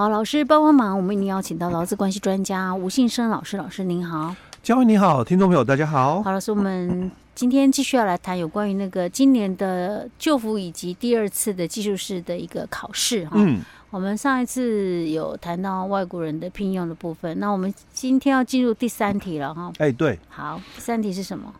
[0.00, 4.34] 好，老师帮帮忙，我们一定要请到劳资关系专家吴信生老师，老师您好。
[4.62, 6.22] 嘉惠你好，听众朋友大家好。
[6.22, 13.32] 好，老师，我们今天继续要来谈有关于那个今年的旧服以及第二次的技术式的一个考试哈。
[13.34, 13.60] 嗯。
[13.90, 19.70] 我们上一次有谈到外国人的聘用的部分，那我们今天要进入第三题了哈。
[19.76, 20.18] 哎，对。
[20.30, 21.52] 好，第三题是什么？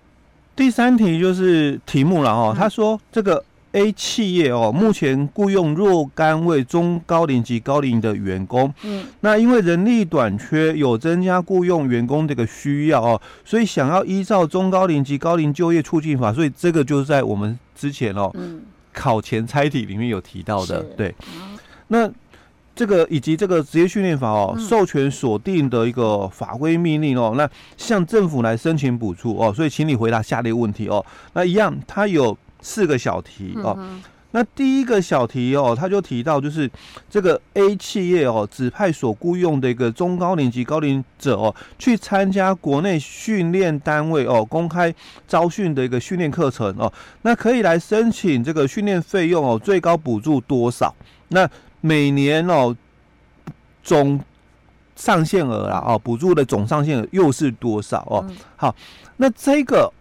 [0.57, 2.55] 第三题就是题目了哈。
[2.57, 3.45] 他说这个。
[3.73, 18.61] A 企业哦，目前雇佣若干位中高龄及高龄的员工，嗯，那因为人力短缺，有增加雇佣员工这个需要哦，所以想要依照中高龄及高龄就业促进法，所以这个就是在我们之前哦，嗯，
[18.93, 21.15] 考前猜题里面有提到的，对。
[21.87, 22.11] 那
[22.75, 31.07] 这个以及这个职业训练法哦，授权锁定的一个法规命令哦，那向政府来申请补助哦，所以请你回答下列问题哦。
[31.35, 32.37] 那一样，它有。
[32.63, 33.77] 四个小题哦，
[34.33, 36.71] 那第一个小题哦，他就提到就是
[37.09, 44.95] 这个 A 企业哦，指派所雇佣的一个中高龄及高龄者哦，去参加国内训练单位哦公开
[45.27, 50.95] 招训的一个训练课程哦，那可以来申请这个训练费用哦，最高补助多少？
[51.29, 52.77] 那每年哦
[53.83, 54.21] 总
[54.95, 58.25] 上限额啦哦，补助的总上限额又是多少哦？
[58.55, 58.73] 好，
[59.17, 59.93] 那这个。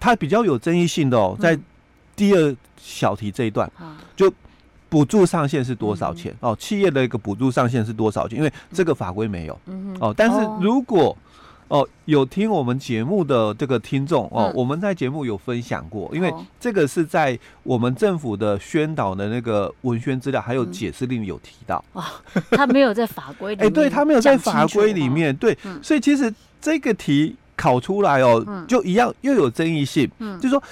[0.00, 1.58] 它比较有争议性的哦，在
[2.14, 3.70] 第二小题这一段，
[4.16, 4.32] 就
[4.88, 6.34] 补助上限是多少钱？
[6.40, 6.56] 哦？
[6.56, 8.38] 企业的一个补助上限是多少钱？
[8.38, 9.58] 因为这个法规没有。
[10.00, 10.14] 哦。
[10.16, 11.16] 但是如果
[11.68, 21.84] 哦有听我们节目的这个听众哦，我们在节目有分享过，因为这个是在我们政府的宣导的那个文宣资料还有解释令有提到。
[21.92, 27.36] 啊，他没有在法规里面， 哎，对他没有在法规里面，对，所以其实这个题。
[27.58, 30.08] 考出来哦，就一样又有争议性。
[30.20, 30.62] 嗯，就是说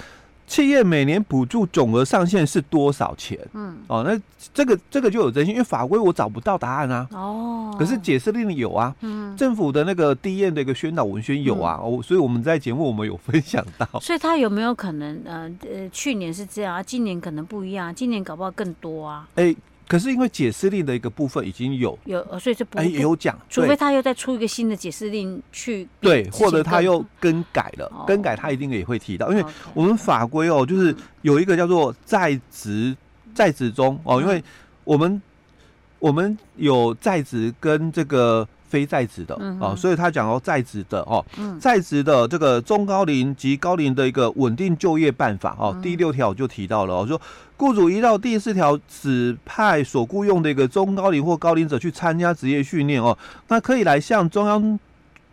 [0.47, 3.37] 企业每年补助总额上限是多少钱？
[3.51, 4.17] 嗯，哦，那
[4.53, 7.05] 这个这个就有争议，因为法规我找不到答案啊。
[7.11, 8.95] 哦，可是解释令有啊。
[9.01, 11.77] 嗯，政府的那个 DM 的一个宣导文宣有啊。
[11.83, 13.85] 哦，所以我们在节目我们有分享到。
[13.99, 19.27] 所以他有没有可能呃呃，去年是这样啊，今年可能不一样，今年搞不好更多啊？
[19.35, 19.53] 哎。
[19.87, 32.95] 可是因为解释令的一个部分已经有有，所以这不哎有讲，除非他又再出一个新的解释令去对，或者他又更改了，哦、更改他一定也会提到，因为我们法规哦，就是有一个叫做在职
[33.33, 34.43] 在职中哦，因为
[34.83, 35.21] 我们
[35.99, 38.47] 我们有在职跟这个。
[38.67, 41.23] 非在职的哦，所以他讲哦，在职的哦，
[41.59, 47.19] 在职的这个中高龄及高龄的一个稳定就业办法哦，第六条就提到了哦，说
[47.55, 53.17] 雇主依照第四条指派所雇用的一个中高龄或高龄者去参加职业训练哦，
[53.47, 54.79] 那可以来向中央。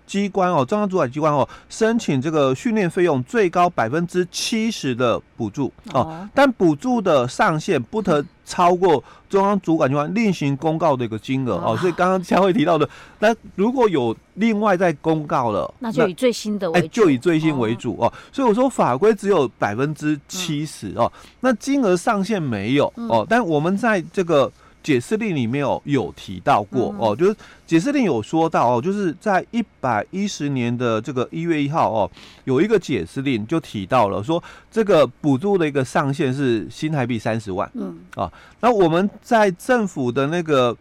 [0.07, 11.77] 机关哦，中央主管机关哦，申请这个训练费用最高百分之七十的补助哦，但补助的上限不得超过中央主管机关另行公告的一个金额哦。
[11.77, 12.89] 所以刚刚佳慧提到的，
[13.19, 18.13] 那如果有另外再公告了，那就以最新的为主，就以最新为主哦。
[18.31, 21.11] 所以我说法规只有百分之七十哦，
[21.41, 24.53] 那金额上限没有哦，但我们在这个。
[24.85, 27.35] 解释令里面有有提到过哦，就是
[27.67, 32.11] 解释令有说到哦，就是在一百一十年的这个一月一号哦，
[32.45, 34.41] 有一个解释令就提到了说，
[34.71, 37.99] 这个补助的一个上限是新台币三十万，嗯。
[38.15, 38.31] 啊，
[38.61, 40.77] 那我们在政府的那个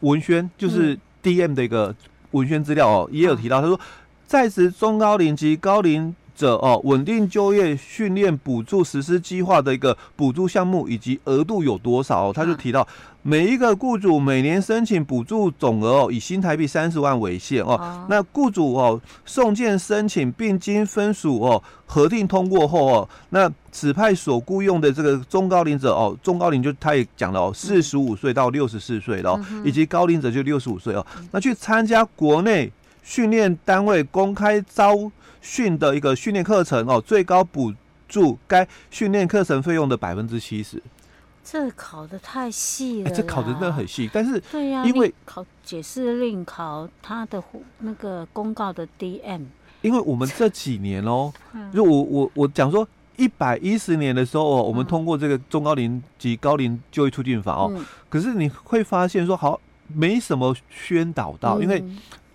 [0.00, 1.94] 文宣，就是 DM 的一个
[2.32, 3.80] 文宣资料哦，也有提到，他说
[4.26, 6.14] 在职中高龄及高龄。
[6.36, 12.28] 者哦，稳定就业训练补助实施计划的一个补助项目以及额度有多少？
[12.28, 12.86] 哦，他就提到
[13.22, 18.06] 每一个雇主每年申请补助总额哦，以新台币三十万为限哦。
[18.08, 32.70] 那雇主哦送件申请并经分署哦核定通过后哦，那指派所雇用的这个中高龄者哦，中高龄就他也讲了哦，四十五岁到六十四岁了哦，以及高龄者就六十五岁哦，那去参加国内
[33.06, 35.10] 训练单位公开招。
[35.42, 37.72] 训的一个训练课程哦，最高补
[38.08, 40.82] 助该训练课程费用的百分之七十。
[41.44, 44.10] 这考的太细了，这考的真的很细。
[44.12, 47.40] 但是对呀，因为考解释令考他的
[47.78, 49.42] 那个公告的 DM。
[49.82, 51.32] 因为我们这几年哦，
[51.72, 57.72] 就我我我讲说一百一十年的时候哦，我们通过这个中高龄及高龄就业促进法哦，
[58.08, 61.84] 可是你会发现说好没什么宣导到，因为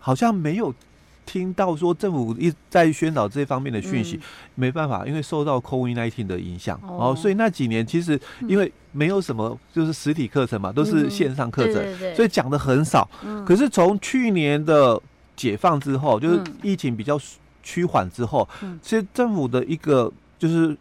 [0.02, 0.74] 好像没有。
[1.24, 4.22] 听到说政府一在宣导这方面的讯息，嗯、
[4.56, 8.20] 没办法，因为受到 COVID-19 的影响，哦，所以那几年其实
[8.50, 13.08] 因为没有什么就是实体课程嘛，嗯、都是线上课程，对对对，所以讲的很少。
[13.24, 15.00] 嗯、可是从去年的
[15.36, 17.18] 解放之后，嗯、就是疫情比较
[17.64, 20.76] 趋缓之后，嗯、其实政府的一个就是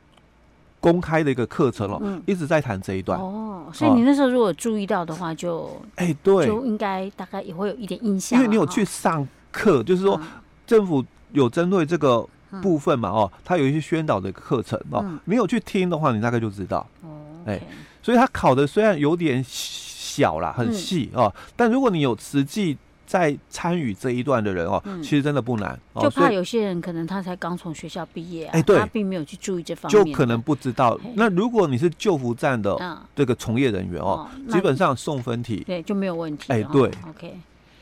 [0.81, 3.21] 公开的一个课程哦，嗯、一直在谈这一段。
[3.21, 3.71] 哦。
[3.73, 10.21] 所以你那时候如果注意到的话就，就哎、欸、对，就应该大概也会有一点印象，因为你有去上课，就是说
[10.67, 12.27] 政府有针对这个
[12.63, 16.87] 部分嘛哦，他有一些宣导的课程哦，没有去听的话，你大概就知道。
[17.03, 17.11] 哦。
[17.45, 17.63] 哎、欸，
[18.03, 22.77] 所以他考的虽然有点小啦，很细哦，但如果你有实际。
[23.11, 25.77] 在参与这一段的人哦，其实真的不难。
[26.01, 30.97] 就怕有些人可能他才刚从学校毕业啊，哎，对，他并没有去注意这方面，就可能不知道。
[31.15, 36.53] 那如果你是救扶站的这个从业人员哦，基本上送分题对就没有问题。
[36.53, 37.37] 哎，对，OK。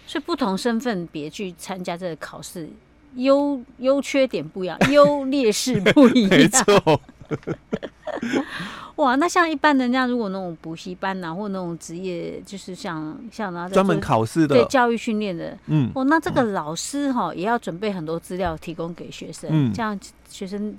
[0.06, 2.66] 所以不同身份别去参加这个考试，
[3.16, 6.30] 优优缺点不一样，优劣势不一样。
[6.32, 6.98] 没错。
[8.96, 19.96] 哇，那像一般人家如果那种补习班呐、啊，或那种职业，就是像像那专门考试的，对教育训练的，嗯，哦，那这个老师哈也要准备很多资料提供给学生，嗯，这样
[20.28, 20.76] 学生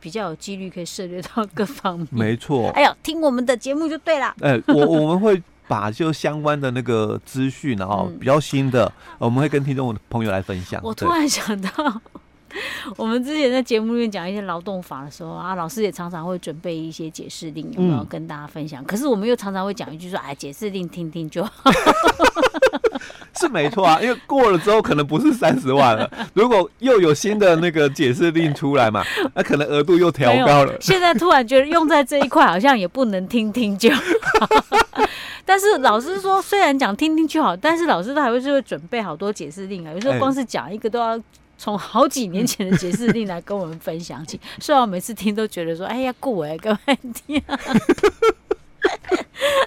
[0.00, 2.08] 比较有几率可以涉猎到各方面。
[2.10, 2.70] 没错。
[2.70, 4.34] 哎呦，听我们的节目就对了。
[4.40, 10.80] 哎，我我们会把就相关的那个资讯，然后比较新的，我们会跟听众朋友来分享。
[10.82, 12.02] 我突然想到。
[12.96, 18.82] 我们之前在节目里面讲一些劳动法的时候啊，老师也常常会准备一些解释令，有没有跟大家分享？
[18.82, 21.50] 嗯、可是我们又常常会讲一句说：“哎，解释令听听就好。”
[23.36, 26.10] 是没错啊，因为过了之后可能不是三十万了。
[26.34, 29.02] 如果又有新的那个解释令出来嘛，
[29.34, 30.74] 那可能额度又调高了。
[30.80, 34.02] 现在突然觉得用在这一块好像也不能听听就好。
[35.46, 39.92] 但是老师说，虽然讲听听就好，但是老师他还会是会准备好多解释令啊。
[39.92, 41.18] 有时候光是讲一个都要。
[41.60, 46.78] 从好几年前的解释令来跟我们分享起， 虽然我每次听都觉得说，哎呀，顾哎，干嘛
[47.26, 47.58] 听啊？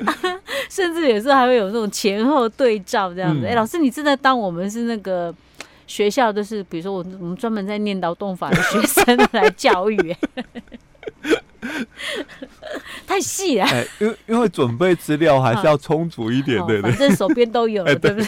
[0.67, 3.45] 甚至有时候还会有那种前后对照这样子。
[3.45, 5.31] 哎、嗯欸，老师，你真的当我们是那个
[5.85, 10.17] 学校，就是比如说我我们专门在念劳动法的学生来教育，
[13.05, 13.65] 太细了。
[13.65, 16.91] 哎，因为因为准备资料还是要充足一点，对不对？
[16.91, 18.27] 反正手边都有了，对不对？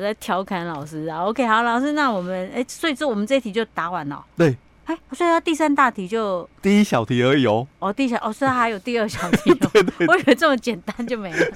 [0.00, 4.24] 我在调侃老师啊，OK，好，老师，那我们哎、欸，所以说我们这一题就答完了。
[4.34, 4.56] 对，
[4.86, 7.66] 哎、欸，所以他第三大题就第一小题而已哦。
[7.80, 9.56] 哦，第一小哦，所以还有第二小题、 哦。
[9.74, 11.46] 对，对对，我以为这么简单就没了。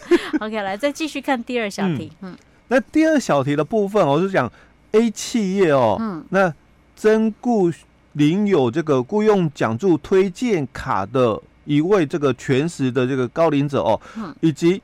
[0.41, 2.13] OK，来再继续看第二小题。
[2.21, 2.39] 嗯，嗯
[2.69, 4.53] 那第二小题的部分，我是讲
[4.93, 6.53] A 企业哦，嗯，那
[6.95, 7.73] 曾雇
[8.13, 14.83] 领有这个雇佣奖助推荐卡的一位这个全时的这个高龄者哦，嗯，以及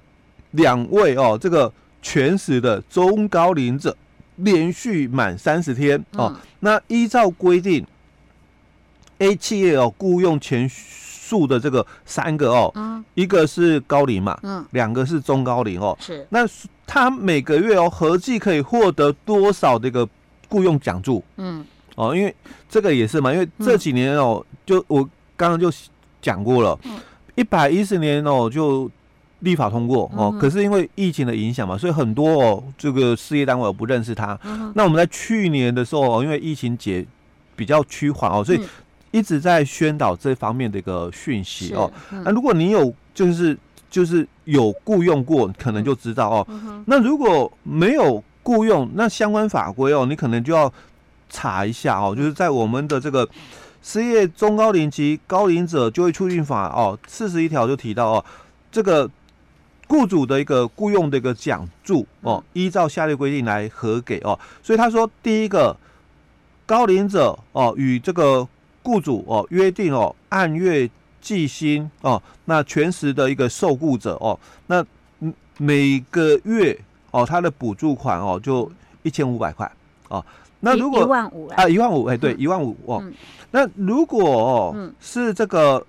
[0.52, 1.70] 两位哦这个。
[2.02, 3.96] 全时的中高龄者
[4.36, 7.86] 连续满三十天哦，那依照规定
[9.18, 16.48] ，A 企业哦雇佣前述的这个三个哦，一个是高龄嘛，嗯，两个是中高龄哦，是，那
[16.86, 20.08] 他每个月哦合计可以获得多少这个
[20.48, 21.22] 雇佣奖助？
[21.36, 21.64] 嗯，
[21.96, 22.34] 哦，因为
[22.68, 25.02] 这个也是嘛，因为这几年哦，就我
[25.36, 25.70] 刚刚就
[26.22, 26.78] 讲过了，
[27.34, 28.90] 一百一十年哦就。
[29.40, 34.38] 立法通过哦，可是因为疫情的影响嘛，所以很多哦这个事业单位我不认识他。
[34.74, 37.06] 那我们在去年的时候，因为疫情解
[37.56, 38.60] 比较趋缓哦，所以
[39.10, 41.90] 一直在宣导这方面的一个讯息哦。
[42.24, 43.56] 那如果你有就是
[43.90, 46.46] 就是有雇佣过，可能就知道哦。
[46.84, 50.70] 那如果没有雇佣，那相关法规哦，你可能就要
[51.30, 52.14] 查一下哦。
[52.14, 53.26] 就是在我们的这个
[53.82, 58.24] 失业中高龄及高龄者就业促进法哦，四十一条就提到哦，
[58.70, 59.10] 这个。
[59.90, 64.38] 雇主的一个雇佣的一个奖助哦，依照下列规定来核给哦。
[64.62, 65.76] 所以他说，第一个
[66.64, 68.46] 高龄者哦，与这个
[68.84, 70.88] 雇主哦约定哦，按月
[71.20, 72.22] 计薪哦。
[72.44, 74.38] 那全时的一个受雇者哦，
[74.68, 74.86] 那
[75.58, 76.78] 每个月
[77.10, 78.70] 哦，他的补助款哦就
[79.02, 79.68] 一千五百块
[80.08, 80.24] 哦。
[80.60, 83.02] 那如果一万五啊，一万五哎，对，一万五哦。
[83.50, 85.84] 那如果哦是这个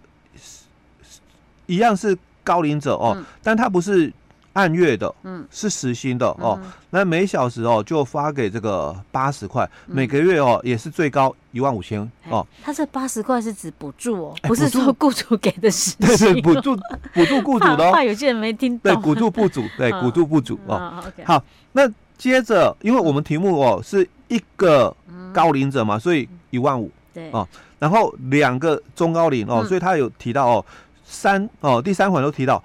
[1.68, 2.18] 一样是。
[2.44, 4.12] 高龄者哦，但他不是
[4.54, 6.60] 按月的，嗯，是时薪的哦。
[6.90, 12.46] 那每小时哦就发给这个八十块，每个月哦也是最高一万五千哦。
[12.62, 15.96] 他这八十块是指补助哦，不是说雇主给的时薪。
[16.00, 16.76] 对对，补助
[17.14, 17.92] 补助雇主的哦。
[17.96, 18.94] 怕有些人没听懂。
[18.94, 21.02] 对，补助不足，对，补助不足哦。
[21.24, 24.94] 好，那接着，因为我们题目哦是一个
[25.32, 27.48] 高龄者嘛，所以一万五，对哦。
[27.80, 30.66] 然后两个中高龄哦，所以他有提到哦。
[31.12, 32.64] 三哦，第三款都提到，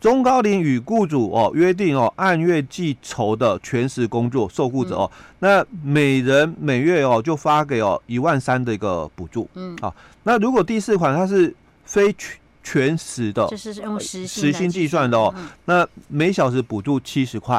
[0.00, 11.54] 中高龄与雇主哦约定哦按月计酬的全时工作受雇者哦，那每人每月哦就发给哦一万三的一个补助，嗯，好，那如果第四款它是
[11.84, 15.34] 非全全时的，就是用时时薪计算的哦，
[15.66, 17.56] 那每小时补助七十块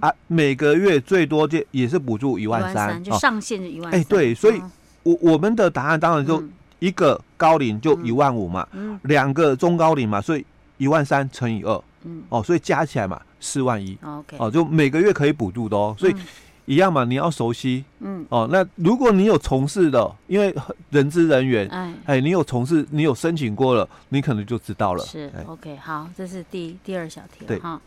[0.00, 4.60] 啊，每个月最多就也是补助一万三，就上限是一万，哎，对，所以
[5.02, 6.42] 我我们的答案当然就
[6.78, 7.20] 一个。
[7.40, 8.68] 高龄就一万五嘛，
[9.04, 10.44] 两、嗯、个中高龄嘛，所以
[10.76, 16.12] 一万三乘以二，嗯，哦，所以加起来嘛四万一，OK，哦，就每个月可以补助的哦，所以。
[16.12, 16.20] 嗯。
[16.66, 20.54] 一样嘛，你要熟悉，嗯，哦，那如果你有从事的，因为
[20.90, 25.04] 人资人员，哎，哎，你有从事，你有申请过了，你可能就知道了。
[25.04, 27.58] 是，OK，好，这是第第二小题，对。
[27.58, 27.80] 哈，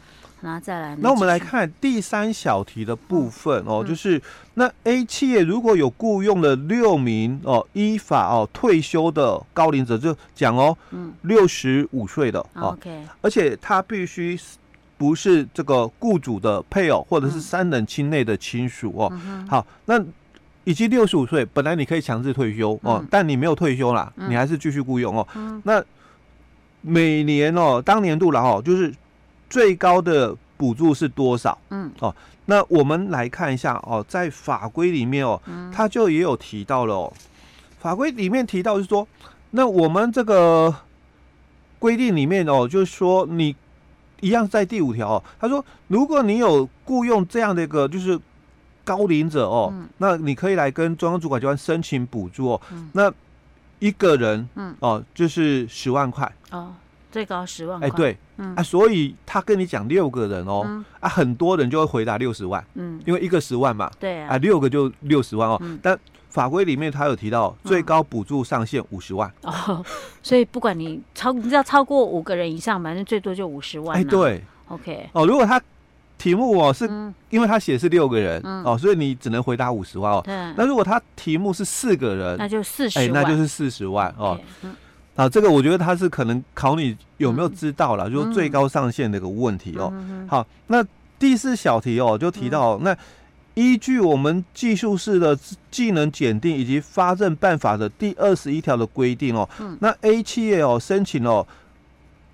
[0.43, 4.21] 那再来，那我们来看第三小题的部分哦，就是
[4.53, 14.39] 那 A 企业如果有雇佣了六名哦，依法哦退休的高龄者，就讲哦，嗯，六十五岁的，OK，而且他必须。
[14.95, 19.11] 不是这个雇主的配偶或者是三等亲内的亲属哦。
[19.25, 20.01] 嗯、好，那
[20.63, 25.27] 以及六十五岁，本来你可以强制退休哦，嗯、但你没有退休啦，嗯、你还是继续雇佣哦。
[25.35, 25.83] 嗯、那
[26.79, 28.93] 每年哦，当年度了哦，就是
[29.53, 31.55] 最高的补助是多少？
[31.69, 35.39] 嗯，哦，那我们来看一下哦，在法规里面哦，
[35.71, 37.13] 它就也有提到了哦，
[37.79, 39.07] 法规里面提到是说，
[39.51, 40.73] 那我们这个
[41.77, 43.55] 规定里面哦，就是说你。
[44.23, 48.17] 一样在第五条哦，他说，如果你有雇佣这样的一个就是
[48.85, 52.61] 高龄者哦，嗯、那你可以来跟中央主管机关申请补助哦。
[52.71, 53.11] 嗯、那
[53.79, 56.73] 一个人，嗯，哦，就是十万块哦，
[57.13, 57.87] 最高十万块。
[57.87, 65.97] 哎，对，嗯、啊，所以他跟你讲六个人哦，嗯、啊，很多人就会回答六十万，嗯，因为一个十万嘛，对啊，啊，六个就六十万哦，嗯、但。
[66.33, 69.85] 法规里面他有提到最高补助上限五十万、嗯、哦，
[70.23, 73.99] 所以不管你超，你知道超过五个人以上，反正最多就五十万、啊。
[73.99, 75.07] 哎，对，OK。
[75.13, 75.61] 哦，如果他
[76.17, 80.23] 题目哦是，嗯、因为他写是六个人、嗯、哦，所以你只能回答五十万哦。
[80.25, 80.33] 对。
[80.57, 83.07] 那如果他题目是四个人，那就四十万。
[83.07, 84.35] 哎，那就是四十万哦。
[85.15, 89.93] 啊，这个我觉得他是可能考你有没有知道了，嗯、就是最高上限的一个问题哦。
[90.27, 90.85] 好，那
[91.17, 92.97] 第四小题哦，就提到、嗯、那。
[93.55, 95.37] 依据我们技术士的
[95.69, 101.45] 技能检定以及发证办法的第二十一条的规定哦，嗯、那 A 企业哦申请哦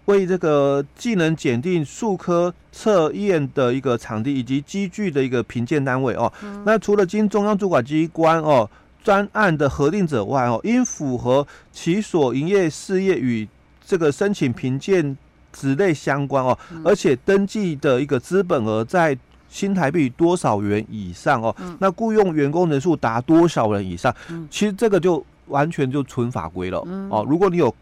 [0.05, 8.69] 为这个技能检定术科测验的一个场地以及机具的一个评鉴单位哦，嗯、那除了经中央主管机关哦
[9.03, 13.47] 专案的核定者外哦，应符合其所营业事业与
[13.85, 15.17] 这个申请评鉴
[15.51, 19.17] 职类相关哦，嗯、而且登记的一个资本额在。
[19.51, 21.55] 新台币多少元以上哦？
[21.59, 24.15] 嗯、那雇佣员工人数达多少人以上？
[24.29, 27.25] 嗯、其实这个就完全就纯法规了、嗯、哦。
[27.27, 27.73] 如果你有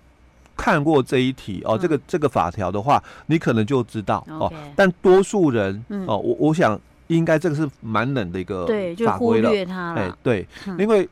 [0.55, 4.53] 看过这一题哦，嗯、这个这个法条的话，你可能就知道、嗯、哦。
[4.77, 8.65] 但多数人、嗯、哦，我我想应该这个是蛮冷的一个
[9.05, 9.49] 法规了。
[9.95, 11.07] 哎、欸，对，嗯、因为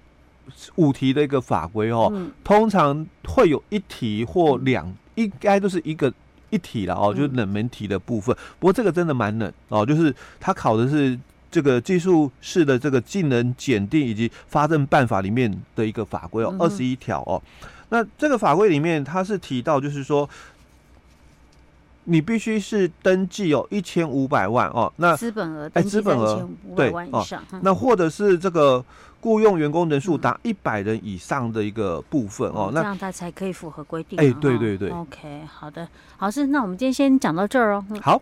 [0.75, 6.13] 五题的一个法规哦，嗯、通常会有一题或两，应该都是一个。
[6.51, 8.33] 一题了哦，就是冷门题的部分。
[8.35, 11.19] 嗯、不过这个真的蛮冷哦，就是他考的是
[11.51, 17.41] 这个技术式的这个技能检定以及发证办法里面的一个法规哦，二十一条哦。
[17.89, 20.29] 那这个法规里面它是提到，就是说
[22.05, 27.23] 你必须是登记有一千五百万哦，那资本额哎资本额对哦，
[27.61, 28.83] 那或者是这个。
[29.21, 34.19] 雇佣员工人数达一百人以上的一个部分哦，那这样他才可以符合规定。
[34.19, 34.91] 哎，对对对。
[34.91, 37.83] OK，好的，好，是那我们今天先讲到这儿哦。
[38.03, 38.21] 好。